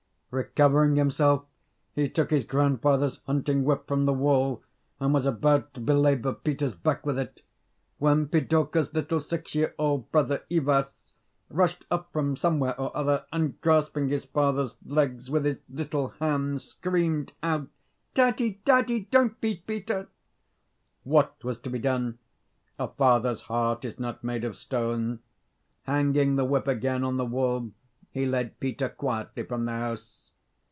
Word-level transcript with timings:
Recovering 0.33 0.95
himself, 0.95 1.43
he 1.93 2.07
took 2.07 2.29
his 2.29 2.45
grandfather's 2.45 3.19
hunting 3.25 3.65
whip 3.65 3.85
from 3.85 4.05
the 4.05 4.13
wall, 4.13 4.63
and 4.97 5.13
was 5.13 5.25
about 5.25 5.73
to 5.73 5.81
belabour 5.81 6.31
Peter's 6.35 6.73
back 6.73 7.05
with 7.05 7.19
it, 7.19 7.41
when 7.97 8.29
Pidorka's 8.29 8.93
little 8.93 9.19
six 9.19 9.53
year 9.55 9.75
old 9.77 10.09
brother 10.09 10.45
Ivas 10.49 11.11
rushed 11.49 11.83
up 11.91 12.13
from 12.13 12.37
somewhere 12.37 12.79
or 12.79 12.95
other, 12.95 13.25
and, 13.33 13.59
grasping 13.59 14.07
his 14.07 14.23
father's 14.23 14.77
legs 14.85 15.29
with 15.29 15.43
his 15.43 15.57
little 15.69 16.13
hands, 16.21 16.63
screamed 16.63 17.33
out, 17.43 17.67
"Daddy, 18.13 18.61
daddy! 18.63 19.09
don't 19.11 19.37
beat 19.41 19.67
Peter!" 19.67 20.07
What 21.03 21.43
was 21.43 21.57
to 21.57 21.69
be 21.69 21.79
done? 21.79 22.19
A 22.79 22.87
father's 22.87 23.41
heart 23.41 23.83
is 23.83 23.99
not 23.99 24.23
made 24.23 24.45
of 24.45 24.55
stone. 24.55 25.19
Hanging 25.83 26.37
the 26.37 26.45
whip 26.45 26.69
again 26.69 27.03
on 27.03 27.17
the 27.17 27.25
wall, 27.25 27.71
he 28.13 28.25
led 28.25 28.59
Peter 28.61 28.87
quietly 28.89 29.43
from 29.43 29.63
the 29.65 29.71
house. 29.73 30.19